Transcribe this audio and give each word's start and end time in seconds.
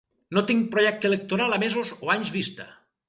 No 0.37 0.41
tinc 0.51 0.63
projecte 0.75 1.07
electoral 1.09 1.53
a 1.59 1.63
mesos 1.65 1.93
o 2.09 2.13
anys 2.15 2.33
vista. 2.39 2.67